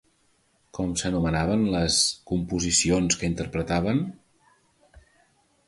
Com 0.77 0.95
s'anomenaven 1.01 1.65
les 1.75 1.99
composicions 2.31 3.19
que 3.21 3.29
interpretaven? 3.35 4.03